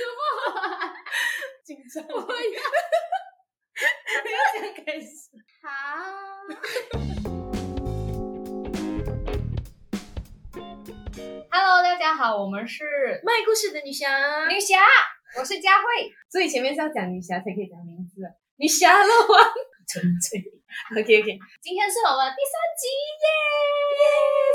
[1.64, 2.24] 紧张，我要
[4.22, 5.06] 不要这样开始。
[5.62, 5.68] 好。
[11.50, 12.84] Hello，大家好，我们是
[13.24, 14.78] 卖故事的女侠，女侠，
[15.38, 16.10] 我是佳慧。
[16.30, 18.32] 所以前面是要讲女侠才可以讲名字啊。
[18.56, 19.52] 女侠了哇，
[19.88, 20.40] 纯粹。
[20.94, 22.86] OK OK，今天是我们第三集
[23.20, 23.26] 耶！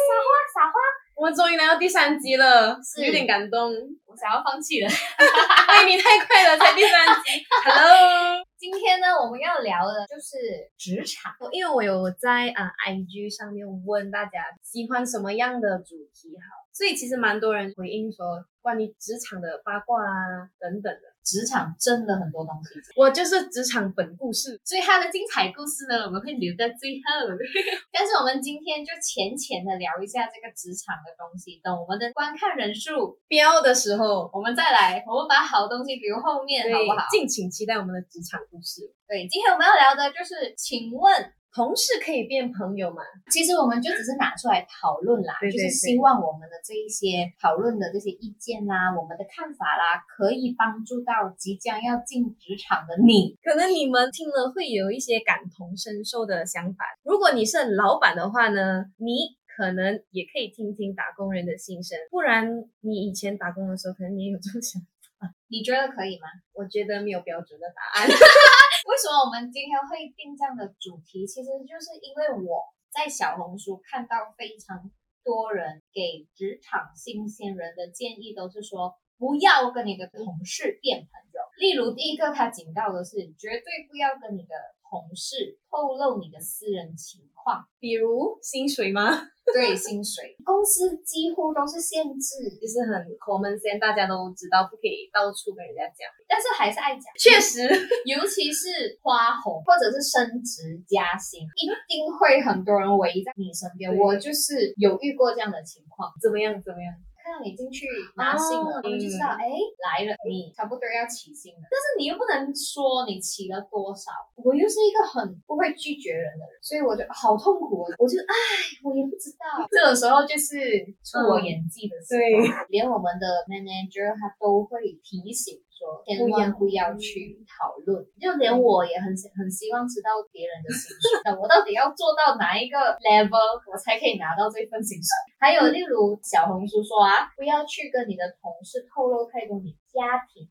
[0.07, 0.79] 撒花撒花，
[1.15, 3.71] 我们终于来到第三集了，是有点感动。
[4.05, 4.87] 我想要放弃了。
[5.67, 7.39] 哎，你太快了，才第三集。
[7.63, 10.35] Hello，今天呢，我们要聊的就是
[10.77, 11.33] 职场。
[11.53, 21.14] 因为我有在啊、IG 上面问大家喜欢什么样的主题好，所以其实蛮多人回应说关于职场的八卦啊等等的。
[21.25, 27.25] 职场真的很多东西，我就是职场本故事，所以它的精彩故事呢，我们会留在最后。
[27.91, 37.07] 但是我们今天就浅浅的聊一下这个职场的东西，等我们的观看人数标的时候，我们再来，我们把好东西留后面，好不好？
[37.09, 38.93] 敬请期待我们的职场故事。
[39.07, 41.09] 对，今天我们要聊的就是，请问，
[41.55, 43.01] 同事可以变朋友吗？
[43.31, 53.37] 其实我们就只是拿出来讨论啦，对对就是希望我们的这一些讨论的这些意见啦，我们的看法啦，可以帮助到即将要进职场的你。
[53.41, 56.83] 可能你们听了会有一些感同身受的想法。
[57.03, 61.97] 如果你是老板的话呢，你可能也可以听听打工人的心声。
[62.11, 64.87] 不然你以前打工的时候，可能你也有这种想法。
[65.49, 66.27] 你觉得可以吗？
[66.53, 68.07] 我觉得没有标准的答案。
[68.85, 71.25] 为什么我们今天会定这样的主题？
[71.25, 74.91] 其实就是因为我在小红书看到非常
[75.23, 81.41] 多人给职场新鲜人的建议，都是说不要跟你的同事变朋友。
[81.57, 84.55] 例如，第一个他警告的是，绝对不要跟你的
[84.89, 89.09] 同事透露你的私人情况，比如薪水吗？
[89.53, 96.09] 对薪水，公司几乎都是限制，就是很 common sense，大家都知道不可以到处跟人家讲。
[96.27, 97.05] 但是还是爱讲。
[97.17, 97.61] 确实，
[98.09, 103.95] 尤其是花红或者是升职加薪，一定会很多人围在你身边。
[103.95, 106.51] 我就是有遇过这样的情况，怎么样？
[106.65, 106.91] 怎么样？
[107.25, 109.49] 看到你进去拿信了，哦他们就知道，哎、
[109.81, 111.65] 来了，你差不多要起薪了。
[111.65, 117.89] 但是你又不能说你起了多少，我又是一个很不会拒绝人的人，所以我就好痛苦哦。
[117.97, 118.37] 我就哎，
[118.85, 119.65] 我也不知道。
[119.73, 120.53] 这种时候就是
[121.01, 122.37] 出我演技的时候，对
[122.69, 127.99] 连我们的 manager 他都会提醒说，千万不要去讨论。
[128.15, 135.11] 就连我也很很希望知道别人的薪水，那我到底要做到哪一个 level，我才可以拿到这份薪水？
[135.37, 140.47] 还有例如小红书说啊，不要去跟你的同事透露太多你家庭、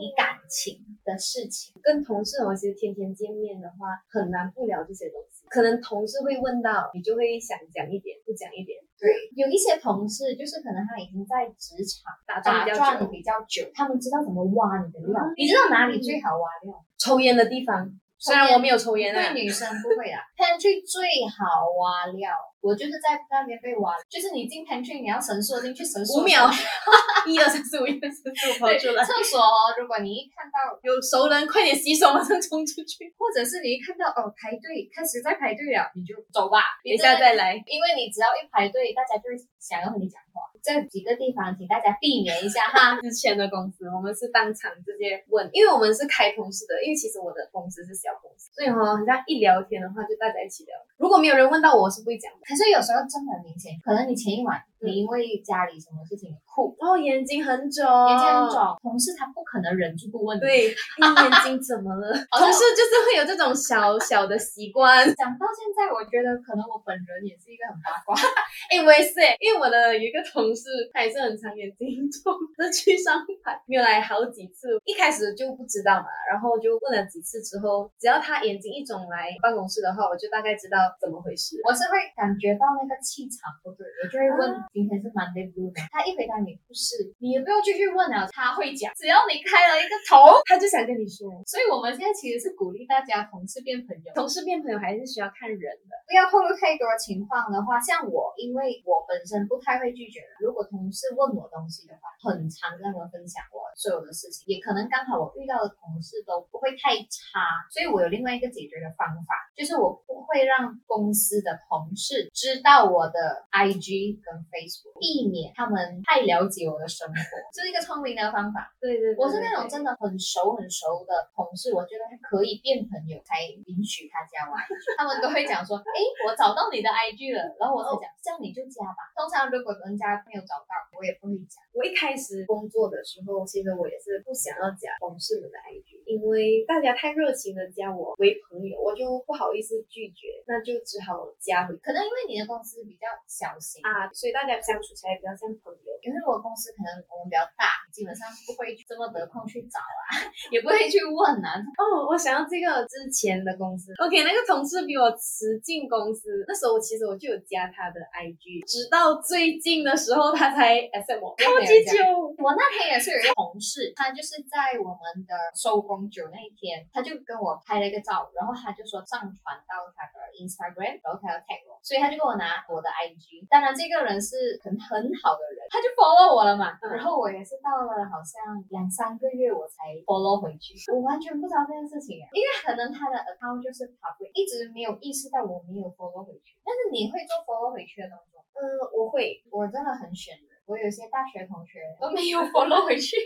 [0.00, 1.74] 你感情的事情。
[1.82, 5.46] 跟同事哦，其实天天见面的话，很难不聊这些东西。
[5.48, 8.78] 可能同事会问到，你就会想讲一点，不讲一点。
[8.98, 9.06] 对，
[9.38, 15.14] 有一些同事就是可能他已经在职场打打转比较久，转比较久，他们知道怎么挖你的料。
[15.36, 16.74] 你知道哪里最好挖料？
[16.98, 17.86] 抽烟的地方，
[18.18, 20.20] 虽然我没有抽烟啊对，女生不会啊。
[20.36, 26.50] pantry 最好挖料，我就是在那边被挖，就是你进 pantry 你要绳索进去，绳索五秒，
[27.26, 29.04] 一二三四五，一二三四五跑对，出来。
[29.04, 33.06] 厕所哦，如果你一看到，有熟人，快点洗手，马上冲出去。
[33.16, 37.54] 或者是你一看到哦排队开始在排队了，你就走吧，等一下再来。
[37.66, 40.27] 因为你只要一排队，大家就会想要和你讲话。
[40.62, 43.00] 这几个地方，请大家避免一下哈。
[43.02, 50.76] 之前的公司，我们是当场直接问，因为我们是开公司的，因为其实我的公司是小公司，所以哈、人家一聊天的话，就大家一起聊。
[50.96, 52.38] 如果没有人问到我，我是不会讲的。
[52.44, 60.40] 可是有时候真的很明显，可能你前一晚嗯你因为家里什么事情哭，然后，眼睛很肿，眼睛很肿，同事他不可能忍住不问你。
[60.40, 62.12] 对，你眼睛怎么了？
[62.38, 65.04] 同事就是会有这种小小的习惯。
[65.14, 68.14] 讲到现在，我觉得可能我本人也是一个很八卦。
[68.70, 81.56] 哎、我也是哎，因为我的有一个同事，他也是很常眼睛肿， 是去上海没有来好几次，一开始就不知道嘛，然后就问了几次之后，只要他眼睛一肿来办公室的话，我就大概知道怎么回事。
[81.66, 85.88] 我是会感觉到那个气场不对，我就会问、啊今天是 Monday Blue 吗？
[85.90, 90.40] 他一回答你不是，你也不用继续问了，他会讲，只要你开了一个头。
[90.44, 95.92] 他就想跟你说，所以我们现在其实是鼓励大家同事变朋友，同事变朋友还是需要看人的。
[96.06, 117.14] 不要透露太多情况的话，像我，因为我本身不太会拒绝人，如果同事问我东西的话，很常跟他们分享我所有的事情，也可能刚好我遇到的同事都不会太差，所以我有另外一个解决的方法，就是我不不会让公司的同事知道我的 IG 跟 Facebook，避免他们太了解我的生活，
[117.54, 118.66] 这是一个聪明的方法。
[118.82, 124.98] 对对，我是那种真的很熟很熟的同事，我觉得可以变朋友才允许他加我 IG。
[124.98, 129.06] 他们都会讲说， 哎，我找到你的 IG 了，然后我就讲，这样你就加吧。
[129.14, 131.62] 通常如果人家没有找到，我也不会加。
[131.70, 141.76] 我一开始工作的时候，其实我也是不想要加同事们的 IG，因为大家太热情的加我为朋友，我就不好意思拒绝，那就只好加回。
[141.76, 145.88] 可能因为你的公司比较小型啊，所以大家相处起来比较像朋友。
[146.00, 151.58] 因为我公司可能我们比较大，基本上不会这么得空去找啊， 也不会去问啊。
[151.76, 161.98] 哦，我想到这个之前的公司，OK，那个同事比我迟进公司，那时候我其实我就有加他的 IG，直到最近的时候他才 SM 我，超级久。
[162.38, 173.48] 我那天也是有一个同事，他就是在我们的收工酒那一天，他就跟我拍了一个照，然后他就说上传到他的 Instagram，然后他要 tag 我，所以他就跟我拿我的 IG。
[173.50, 176.78] 当然这个人是很很好的人，他就 follow 我了嘛。
[176.94, 186.60] 然后我也是到了好像两三个月我才 follow 回去，我完全不知道这件事情，因为可能他的 account 就是好对一直没有意识到我没有 follow 回去。
[186.62, 188.44] 但是你会做 follow 回去的动作？
[188.58, 188.62] 嗯，
[188.92, 190.57] 我会，我真的很选人。
[190.68, 193.16] 我有些大学同学都没有 follow 回去，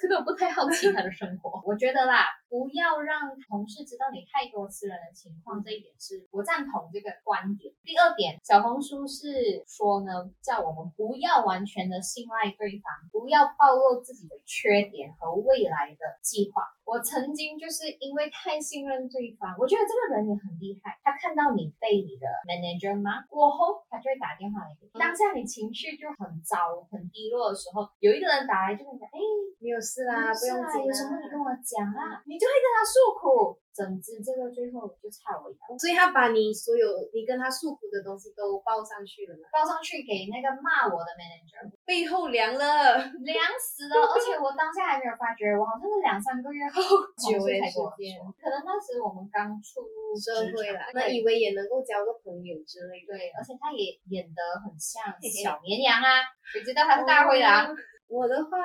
[0.00, 1.60] 可能我不太好奇他的生活。
[1.66, 7.72] 我觉得啦，不要让同事知道你太多私人的情况，这一点是我赞同这个观点。
[7.82, 16.60] 第二点，小红书是说呢，叫我们不要完全的信赖对方，不要暴露自己的缺点和未来的计划。
[16.84, 21.00] 我曾经就是因为太信任对方，我觉得这个人也很厉害。
[21.02, 25.00] 他看到你被你的 manager 骂过后，他就会打电话来给你。
[25.00, 26.84] 当下你情绪就很糟。
[26.90, 29.18] 很低落的时候，有一个人打来就跟你讲，哎，
[29.60, 33.54] 没有事啦，不用紧，有什么你跟我讲啊，你就会跟他诉苦。
[33.72, 36.84] 整治这个最后就差我一步，所以他把你所有
[37.16, 39.48] 你跟他诉苦的东西都报上去了嘛？
[39.48, 43.96] 报上去给那个骂我的 manager，背后凉了，凉死了。
[44.12, 46.84] 而且我当下还没有发觉，我好像是两三个月后
[47.16, 53.16] 久才时间，可能那时我们刚出入社会了，那以为也能够交个朋友之类的。
[53.16, 55.00] 对，而且他也演得很像
[55.32, 56.20] 小绵羊啊，
[56.52, 57.72] 谁知道他是大灰狼。
[58.12, 58.58] 我的话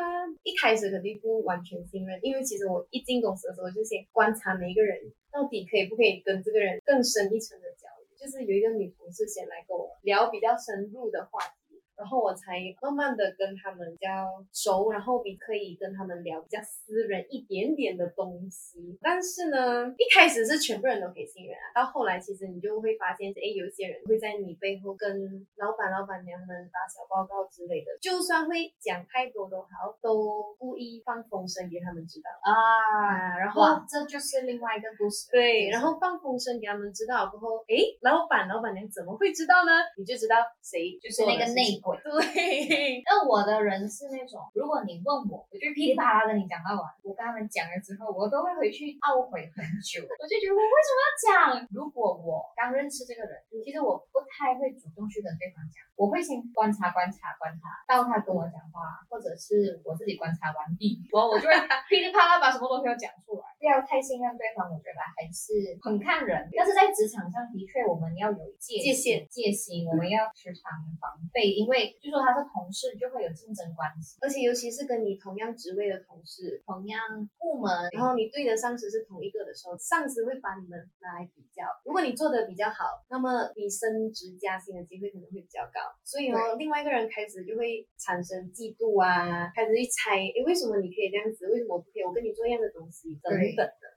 [0.44, 5.00] 一开始肯定不完全信任，因为其实我一进公司的时候就先观察每一个人
[5.32, 11.57] 到底可以不可以跟这个人更深一层的交流，就是有一个女同事先来跟我聊比较深入的话题。
[11.98, 18.98] 然后我才慢慢的跟他们比较熟，然后比可以跟他们聊比较私人一点点的东西。
[19.02, 25.10] 但是呢，一开始是全部人都可以信任啊，到后来其实你就会发现，哎，有一些人会在你背后跟
[25.56, 33.38] 老板、老板娘们打小报告之类的，就算会讲太多都好，都故意放风声给他们知道啊。
[33.40, 35.32] 然后这就是另外一个故事。
[35.32, 39.72] 对，然后放风声给他们知道过后，哎，老板、老板娘怎么会知道呢？
[39.98, 41.82] 你就知道谁就是那个内。
[42.04, 46.84] 对，那我的人是那种，如果你问我，我就噼里啪啦跟你讲到完。
[47.04, 50.04] 我跟他们讲了之后，我都会回去懊悔很久。
[50.04, 51.68] 我就觉得我为什么要讲？
[51.72, 61.54] 如果我刚认识这个人，其实我不太会主动去跟对方讲，我会先观察、观察、观察，到他跟我讲话，或者是我自己观察完毕，然后我就会
[61.88, 63.47] 噼里啪啦把什么东西都讲出来。
[63.68, 66.48] 不要太信任对方，我觉得还是很看人。
[66.56, 70.72] 但是在职场上的确，我们要有界界限、戒心，我们要时常
[71.04, 74.16] 防备，因为就说他是同事，就会有竞争关系。
[74.24, 76.96] 而且尤其是跟你同样职位的同事、同样
[77.36, 81.68] 部门，然后你对的上司是同一个的时候，上司会把你们拿来比较。
[81.84, 85.92] 如果你做的比较好，那么你升职加薪的机会可能会比较高。
[86.08, 91.52] 所以哦，另外一个人开始就会产生嫉妒啊，开始去猜，诶，为什么你可以这样子？
[91.52, 92.04] 为什么我不可以？
[92.08, 93.28] 我跟你做一样的东西，等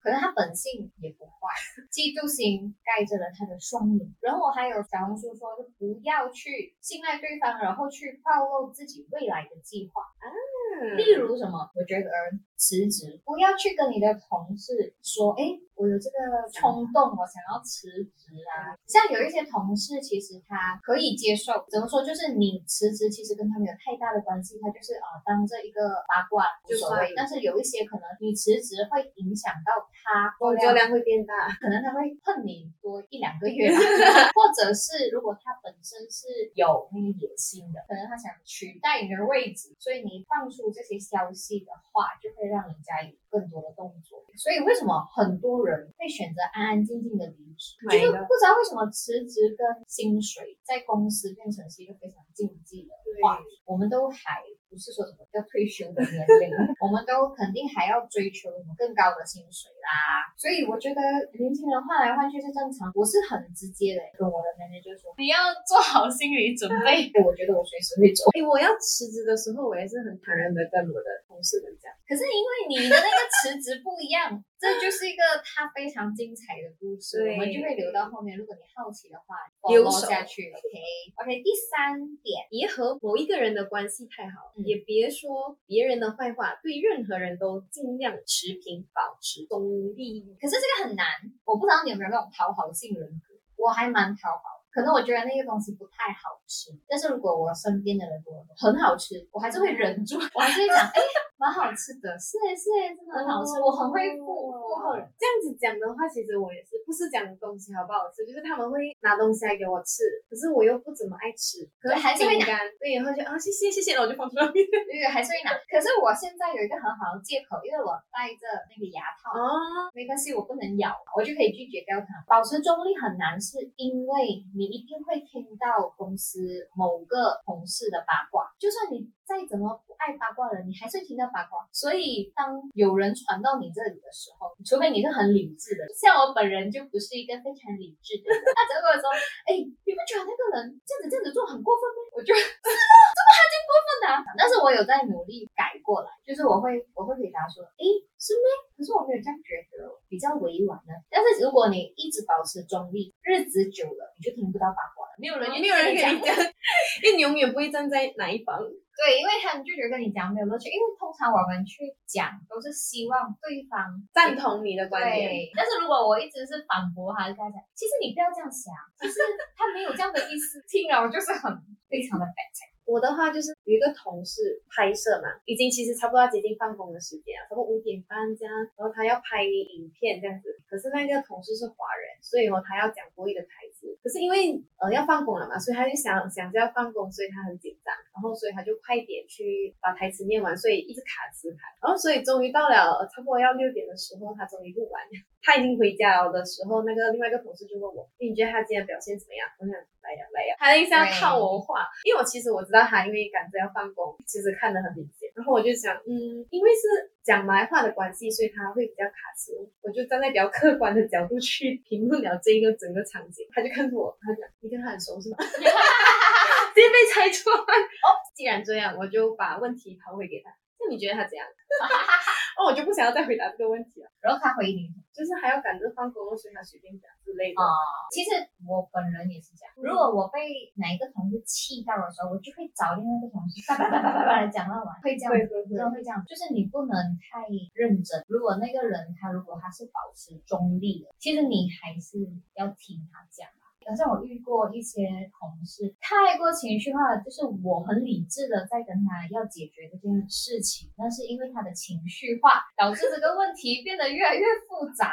[0.03, 1.53] 可能他本性也不坏，
[1.93, 4.15] 嫉妒心盖着了他的双眼。
[4.21, 10.03] 然后我还有小红书说，就不要去信赖对方，然后去暴露自己未来的计划。
[10.21, 11.71] 嗯，例如什么？
[11.75, 12.09] 我觉得
[12.57, 15.61] 辞职，不要去跟你的同事说，哎。
[15.81, 18.77] 我有这个冲动，我想要辞职啊。
[18.85, 22.05] 像有一些同事，其实他可以接受，怎么说？
[22.05, 27.17] 就是你辞职，其实跟他没有太大的关系，他就是啊，当这一个八卦无所谓。
[27.17, 29.73] 但是有一些可能，你辞职会影响到
[30.05, 33.73] 他工作量会变大，可能他会恨你多一两个月，
[34.37, 44.21] 或者是如果他本身是有那个野心的，可能他想取代你的位置，所以你放出这些消息的话，就会让人家有更多的动作。
[44.37, 45.70] 所以为什么很多人？
[45.99, 53.45] 会选择安安静静的离职，就是不知道为什么辞职跟薪水在公司变成是一个非常禁忌的话题。
[53.65, 56.51] 我们都还不是说什么要退休的年龄，
[56.83, 60.27] 我们都肯定还要追求什么更高的薪水啦。
[60.39, 61.01] 所以我觉得
[61.39, 62.91] 年轻人换来换去是正常。
[62.95, 67.11] 我是很直接的跟我的 manager 说，你要做好心理准备。
[67.23, 68.27] 我觉得我随时会走。
[68.35, 71.91] 哎，我要辞职的时候，我也是很坦然的跟我的同事们讲。
[72.09, 78.37] 可是因为你的那个辞职不一样，这就是一个他非常精彩的故事，我们就会留到后面。
[78.37, 79.35] 如果你好奇的话，
[79.71, 80.53] 留下去。
[80.53, 81.43] OK，OK。
[81.43, 89.65] 第三点，别和某一个人的关系太好，也别说别人的坏话，对任何人都尽量持平，保持中
[89.97, 90.37] 立。
[90.39, 91.07] 可是这个很难，
[91.47, 94.61] 我不知道你有没有那种讨好性人格，我还蛮讨好。
[94.71, 101.01] 可能我觉得那个东西不太好吃，但是如果我身边的人说很好吃，我还是会忍住，我还是会讲，哎，
[101.41, 105.09] 蛮好吃的，是哎是哎，真的很好吃，我很会附附和人。
[105.17, 115.57] 这样子讲的话，其实我也是，不是讲东西好不好吃，就是他们会拿东西来给我吃，可是我又不怎么爱吃，可是还是会拿，对，然后就啊谢谢谢谢，然后我就放出来， 对对，还是会拿。
[115.65, 122.21] 可是我现在有一个很好的借口，因为我戴着那个牙套，哦，没关系，我不能咬，我就可以拒绝掉它。
[122.29, 124.45] 保持中立很难，是因为。
[124.53, 131.63] 你一定会听到公司某个同事的八卦，就算你再怎么不爱八卦的人，你还是听到八卦。
[131.71, 138.43] 所以当有人传到你这里的时候，除非你是很理智的，像我本人就不是一个非常理智的人。
[138.51, 139.07] 他只会说
[139.47, 142.59] ：“哎，你不觉得那个人这样子这样子做很过分吗？”我就是吗？
[142.67, 144.07] 这么还真过分的？
[144.35, 147.87] 但是我有在努力改过来，就是我会我会回答说：“哎，
[148.19, 148.47] 是吗？
[148.75, 150.93] 可是我没有这样觉得，比较委婉呢。
[151.07, 155.07] 但是如果你一直保持中立，日子久了，你就听不到八卦。
[155.21, 156.35] 没有人，没有人跟你讲，
[157.05, 158.59] 因为你永远不会站在哪一方。
[159.01, 160.69] 对，因为他们就觉得跟你讲没有乐趣。
[160.69, 163.81] 因为通常我们去讲都是希望对方
[164.13, 165.49] 赞同你的观点。
[165.57, 168.69] 但是如果我一直是反驳他，跟他讲，其实你不要这样想，
[169.01, 169.21] 其实
[169.57, 170.61] 他没有这样的意思。
[170.69, 171.49] 听了我就是很
[171.89, 172.69] 非常的感情。
[172.85, 180.51] 我的话就是有一个同事拍摄嘛，已经其实差不多要接近放工的时间啊，差不多五点半这样，然后他要拍影片这样子。
[180.69, 183.89] 可是那个同事是华人，所以哦他要讲国语的台词。
[184.05, 191.73] 可是因为呃要放工了嘛，所以他就想想着要放工，所以他很紧张，然后所以他就快点去把台词念完，所以一直卡词卡。
[191.81, 195.01] 然后所以终于到了差不多要六点的时候，他终于录完，
[195.41, 199.49] 他已经回家了的时候，那个另外一个同事就问我，你觉得他今天表现怎么样？
[199.59, 199.75] 我想。
[200.01, 205.20] 来呀来呀，他一直要套我话，因为我其实我知道他因为赶着要放工，其实看得很明显。
[205.35, 209.53] 然后我就想，嗯，因为是讲埋话的关系，所以他会比较卡词。
[209.83, 213.47] 我就站在比较客观的角度去评论了这一个整个场景。
[213.53, 217.57] 他就看着我，他讲：“你跟他很熟是吗？” 直接被猜出来。
[217.59, 220.51] 哦，既然这样，我就把问题抛回给他。
[220.79, 221.47] 那你觉得他怎样？
[222.57, 224.09] 哦，我就不想要再回答这个问题了。
[224.21, 224.89] 然后他回你，
[225.21, 227.61] 就是还要赶着放工，所以他随便讲之类的。
[227.61, 227.69] 啊，
[228.09, 229.77] 其实我本人也是这样。
[229.77, 234.89] 如果我被哪一个同事气到的时候，我就会找另外一个同事叭叭叭叭叭叭来讲到完。
[235.05, 236.25] 会这样，真的会这样。
[236.25, 237.45] 就是你不能太
[237.77, 238.25] 认真。
[238.33, 242.17] 如果那个人他如果他是保持中立的，其实你还是
[242.57, 243.45] 要听他讲。
[243.87, 255.13] 好像我遇过一些同事太过情绪化，就是我很理智的在跟他要解决这件事情，但是因为他的情绪化，导致这个问题变得越来越复杂。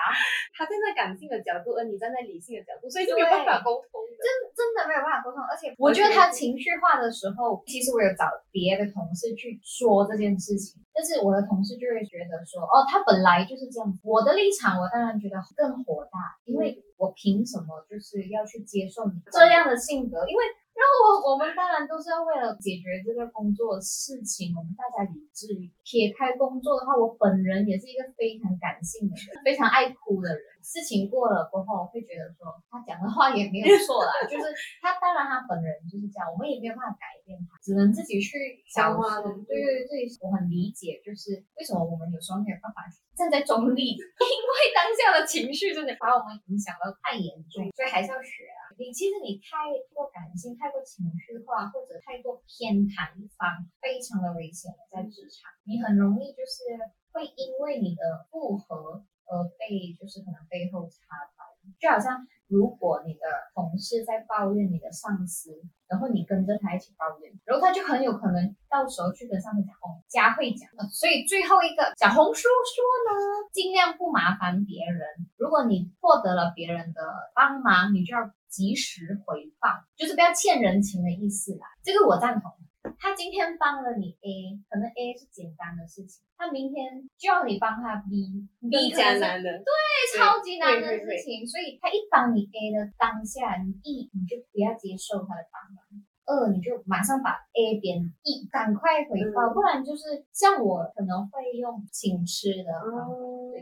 [0.53, 4.01] 他站在感性的角度，而你站在理性的角度，所以就没有办法沟通。
[4.17, 13.85] 真真的没有办法沟通，而且我觉得他情绪化的时候，其实我有找别的同事去说这件事情，但是我的同事就会觉得说，哦，他本来就是这样。
[14.01, 16.81] 我的立场，我当然觉得更火大，因为。
[16.97, 20.25] 我凭什么就是要去接受你这样的性格？
[20.25, 20.41] 因为，
[20.73, 25.45] 然后我我们当然都是要为了解决这个工作事情，我们大家理智。
[25.85, 30.41] 撇开工作的话，我本人也是一个非常感性的人，非常爱哭的人。
[30.65, 34.49] 事情过了过后，会觉得说他讲的话也没有错啦，就是
[34.81, 39.19] 他当然他本人就是这样，我们也没有办法改变他，只能自己去消化。
[39.19, 48.71] 对对对，我很理解，就是为什么我们有时候没有办法站在中立，因为当下的情绪真的把我们影响到太严重，所以还是要学啊。
[48.79, 56.79] 你其实你太过感性、太过情绪化，或者太过偏袒一方，非常的危险在职场，你很容易就是
[57.11, 59.03] 会因为你的不和。
[59.27, 61.03] 而，被就是可能背后插
[61.35, 61.46] 刀，
[61.79, 63.19] 就好像如果你的
[63.53, 65.51] 同事在抱怨你的上司，
[65.87, 75.01] 然后你跟着他一起抱怨，然后他就很有可能到时候去跟上司讲哦，佳慧讲，所以最后一个小红书说呢，尽量不麻烦别人。
[75.37, 77.01] 如果你获得了别人的
[77.35, 81.67] 帮忙，你就要及时回报，就是不要欠人情的意思啦。
[81.83, 82.51] 这个我赞同。
[82.99, 89.69] 他今天帮了你 A，可能 A 是简单的事情，他明天就要你帮他 B，B 加难的，对，
[90.17, 91.45] 超级难的事情。
[91.45, 95.79] 所以他一帮你 A 的当下，你一你就不要接受他的帮忙，
[96.25, 102.71] 二你就马上把 A 变 E，赶快回报，嗯不然就是像我可能会用请吃的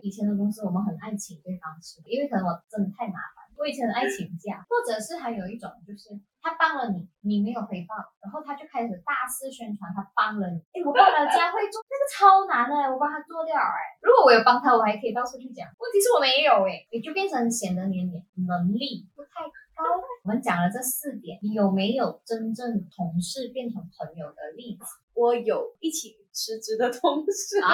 [0.01, 6.10] 以前的公司我们很爱请对方吃，因为可能我真的太麻烦，我以前很爱请假，或者是还有一种就是
[6.42, 19.44] 他帮了你，你没有回报，然后他就开始大肆宣传他帮了你，哎，我帮了佳慧做 那个超难的，我帮他做掉哎，如果我有帮他，我还可以到处去讲，问题是我没有哎，也就变成显得你的能力不太
[19.76, 19.84] 高。
[20.24, 27.62] 我们讲了这四点，你有没有真正同事变成朋友的例子我有一起辞职的同事。
[27.62, 27.70] 啊？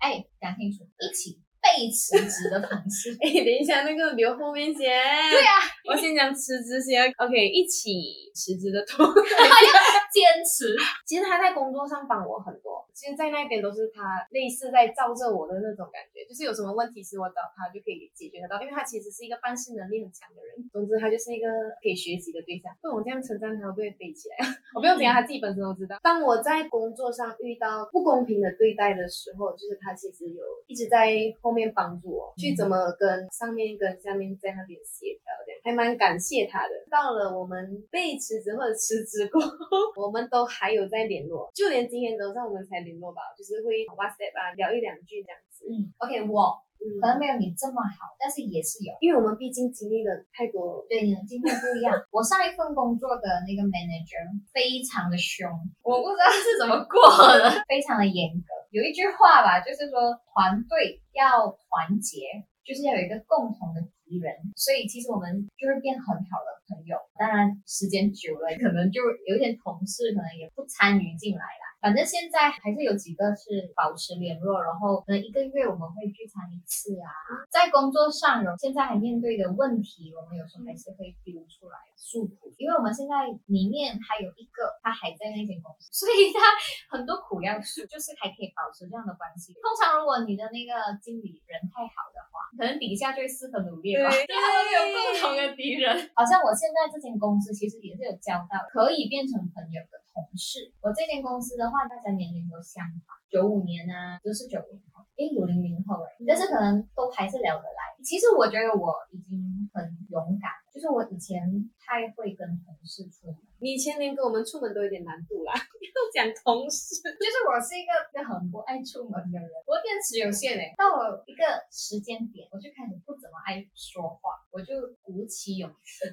[0.00, 3.16] 哎，讲清楚，一起被辞职的同事。
[3.24, 4.84] 哎，等一下，那个留后面先。
[4.84, 7.10] 对啊，我先讲辞职先。
[7.16, 9.12] OK，一起辞职的同事，
[10.12, 10.76] 坚持。
[11.06, 12.84] 其实他在工作上帮我很多。
[12.94, 20.54] 其实，在那边都是他类似在罩着我的那种感觉，就是有什么问题是我找他就可以解决得到，因为他其实是一个办事能力很强的人。
[20.70, 21.48] 总之，他就是一个
[21.82, 22.70] 可以学习的对象。
[22.80, 24.46] 不然我这样称赞他，会不会飞起来？
[24.74, 25.98] 我不用怎样，他自己本身都知道。
[26.02, 31.10] 当我在工作上遇到不公平的对待的时候，就是他其实有一直在
[31.42, 36.74] 后面帮助我，去怎么跟上面跟下面在那边协调的，还蛮感谢他的。
[36.90, 39.56] 到了我们被辞职或者辞职过后，
[40.04, 45.64] 我们都还有在联络，就连今天早上我们才联络吧，就是会 WhatsApp 啊聊一两句这样子。
[45.70, 48.92] 嗯，OK，我嗯可能没有你这么好，但是也是有。
[49.00, 51.92] 因为我们毕竟经历了太多，对，你的经历不一样。
[52.12, 54.20] 我上一份工作的那个 manager
[54.52, 55.48] 非常的凶，
[55.82, 56.98] 我不知道是怎么过
[57.38, 58.48] 的， 非常的严格。
[58.74, 62.26] 有一句话吧，就是说团队要团结，
[62.66, 66.98] 就是要有一个共同的敌人，所以其实我们就会变很好的朋友。
[67.14, 69.00] 当然，时间久了，可能就
[69.30, 71.64] 有点同事可能也不参与进来啦。
[71.84, 77.12] 反正现在还是有几个是保持联络，然后可能一个月我们会聚餐一次啊。
[77.52, 86.40] 在工作上有现在还面对的问题，我们有时候还是会丢出来诉苦，因为我们现在里面还有一个他还在那间公司，所以他
[86.88, 89.52] 很多苦要诉，就是还可以保持这样的关系。
[89.60, 90.72] 通常如果你的那个
[91.04, 94.08] 经理人太好的话，可能底下就会四分努力吧。
[94.08, 95.92] 对他们有共同的敌人。
[96.16, 100.72] 好像我现在这间公司其实也是有交到可以变成朋友的同事。
[100.80, 107.92] 我这间公司的话，大家年龄都相仿，九五年啊，都是九零后，因为有零零后哎，但是可能都还是聊得来。
[108.04, 109.42] 其实我觉得我已经
[109.72, 111.42] 很勇敢，就是我以前
[111.80, 113.36] 太会跟同事出门。
[113.58, 117.00] 你以前连跟我们出门都有点难度啦， 要讲同事。
[117.00, 121.42] 就是我是一个一个很不爱出门的人，我电池有限诶，到了一个
[121.72, 126.04] 时间点，我就开始不怎么爱说话，我就鼓起勇气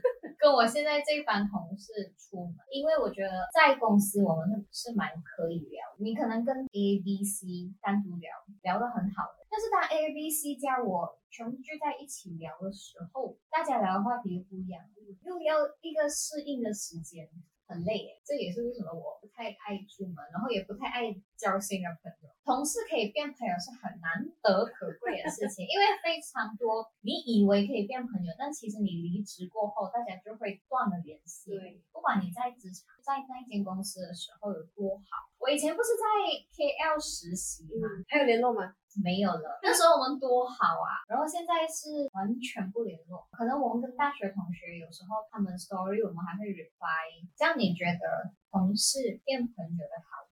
[0.41, 7.45] 跟我现在这班同事出门，因为我觉得在公司我们是蛮可以聊，你可能跟 A、B、C
[7.79, 8.31] 单独聊，
[8.63, 14.81] 聊得很好的，但是当 A、B、C 加我全部聚在一起聊的时候，大家聊的话题不一样，
[15.23, 17.29] 又要一个适应的时间。
[17.71, 22.20] 很累耶，这也是为什么我不太爱出门，然后也不太爱交新的朋友。
[22.51, 31.51] 同事可以变朋友是很难得可贵的事情，因为非常多你以为可以变朋友，但其实你离职过后，大家就会断了联系。
[31.51, 36.03] 对，不管你在职场，在那间公司的时候有多好，我以前不是在
[36.51, 37.87] KL 实习吗？
[37.87, 38.75] 嗯，还有联络吗？
[39.01, 39.59] 没有了。
[39.63, 43.25] 那时候我们多好啊，然后现在是完全不联络。
[43.31, 47.23] 可能我们跟大学同学有时候他们 story 我们还会 reply。
[47.37, 50.30] 这样你觉得同事变朋友的好处？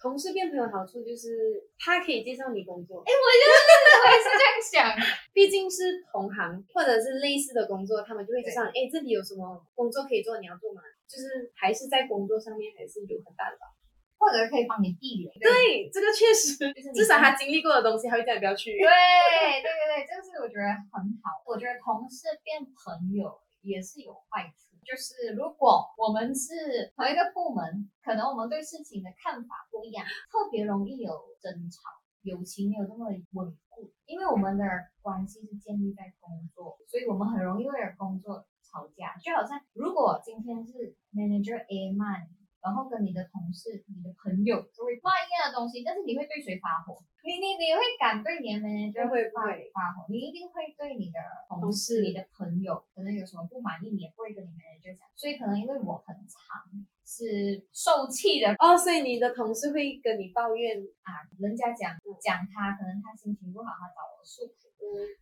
[0.00, 3.58] 同事变朋友的好处就是他可以介绍你工作，哎，我就是
[3.98, 5.06] 我也是这样想。
[5.34, 10.82] 毕竟是同行或者是类似的工作，他们就会介绍你，哎，这里有什么工作可以做，你要做吗？
[11.08, 13.76] 就是还是在工作上面还是有很大的帮助。
[14.18, 15.30] 或者可以帮你避雷。
[15.38, 18.74] 对，这个确实，就是至少他经历过的东西，他会叫你不要去。
[18.74, 21.38] 对对对对，这个是我觉得很好。
[21.46, 23.30] 我觉得同事变朋友
[23.62, 30.00] 也是有坏处，就是如果我们是同一个部门，可能我们对事情的看法不一样，
[30.32, 31.76] 特别容易有争吵，
[32.22, 34.64] 友情没有那么稳固，因为我们的
[35.02, 39.12] 关系是建立在工作，所以我们很容易为了工作吵架。
[39.20, 42.37] 就好像如果今天是 manager A 骂你。
[42.60, 46.98] 然后跟你的同事、你的朋友就会骂一样的东西，但是你会对谁发火？
[47.22, 50.06] 你你你会敢对你的 manager 发不会发火？
[50.08, 51.18] 你一定会对你的
[51.48, 55.06] 同同事、你的朋友，可能有什么不满意，你也不会跟你 manager 讲。
[55.14, 56.64] 所以可能因为我很长
[57.04, 64.67] 是受气的哦，所以你的同事会跟你抱怨，啊，人家讲讲他，可能他心情不好，他找我诉苦，嗯，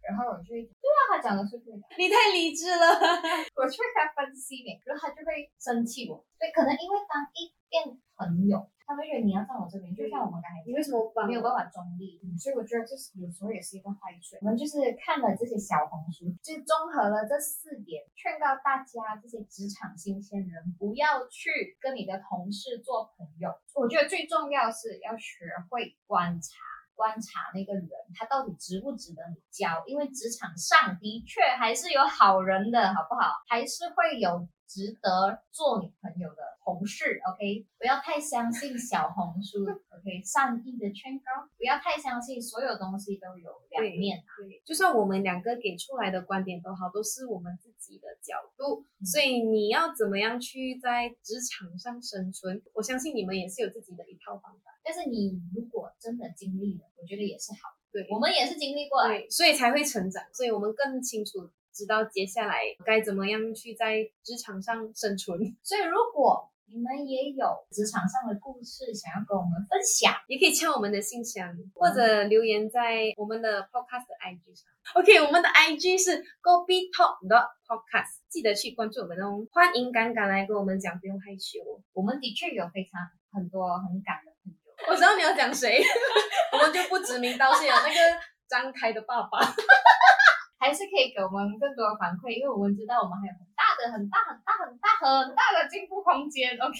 [0.02, 2.86] 然后我就会对啊，他讲的是对的，你太理智了。
[3.56, 6.24] 我就会跟他分析你，然后他就会生气我。
[6.38, 14.36] 对，可能因为当一变朋友，他们觉得你要站我这边，就像我们刚才你为什么没有办法中立，嗯所以我觉得这是有时候也是一个坏处。
[14.42, 23.50] 我们就是看了这些小红书，就综合了这四点，劝告大家这些职场新鲜人不要去跟你的同事做朋友。
[23.74, 26.75] 我觉得最重要是要学会观察。
[26.96, 29.84] 观察那个人，他到底值不值得你交？
[29.86, 33.30] 因为职场上的确还是有好人的，好不好？
[33.46, 37.66] 还是会有值得做你朋友的同事，OK？
[37.78, 40.22] 不要太相信小红书，OK？
[40.24, 44.24] 善意的劝告，不要太相信所有东西都有两面。
[44.38, 52.62] 对，就算我们两个给出来的观点都好，都是我们自己的角度，嗯所以你要怎么样去在职场上生存？
[52.72, 54.75] 我相信你们也是有自己的一套方法。
[54.86, 57.82] 但是你如果真的经历了，我觉得也是好的。
[57.90, 74.68] 对我们也是经历过来，对，所以才会成长，所以我们更清楚知道接下来该怎么样去在职场上生存， 所以如果你们也有职场上的故事想要跟我们分享，也可以敲我们的信箱，或者留言在我们的 podcast 的 IG 上。
[74.94, 79.46] OK，我们的 IG 是 Go Be Talk 的 podcast，记得去关注我们哦。
[79.52, 81.60] 欢迎敢敢来跟我们讲，不用害羞。
[81.92, 84.65] 我们的确有非常很多很感的朋友。
[84.88, 85.80] 我知道你要讲谁，
[86.52, 87.76] 我们就不指名道姓了。
[87.82, 88.00] 那个
[88.48, 89.40] 张开的爸爸，
[90.60, 96.52] 还是可以给我们更多的反馈，因为我们知道我们还有很大的、很大、很大、很大、很大的进步空间。
[96.60, 96.76] OK，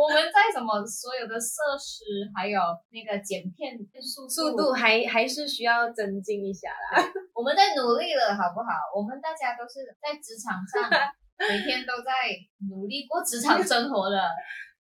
[0.00, 2.02] 我们在什么所有的设施，
[2.34, 2.58] 还有
[2.90, 7.04] 那个剪片速速度还还是需要增进一下啦。
[7.36, 8.72] 我们在努力了，好不好？
[8.96, 10.88] 我们大家都是在职场上
[11.36, 12.10] 每天都在
[12.68, 14.16] 努力过职场生活的。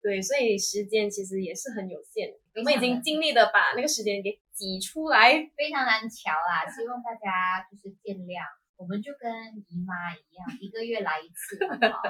[0.02, 5.34] 对，所以时间其实也是很有限的，我们已经尽力的把那个时间给挤出来。
[5.56, 8.42] 非常难瞧啦，希望大家就是见谅。
[8.78, 9.32] 我们就跟
[9.70, 12.04] 姨妈一样，一个月来一次，好不好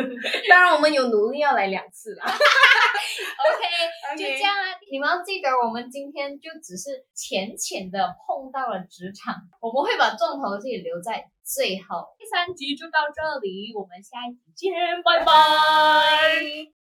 [0.48, 2.24] 当然，我们有努力要来两次啦。？
[3.44, 4.72] OK，就这样啊。
[4.90, 12.16] 你们要记得，我们今天就只是浅浅的碰到了职场，我们会把重头戏留在最后。
[12.18, 14.72] 第三集就到这里，我们下一集见，
[15.04, 16.72] 拜拜。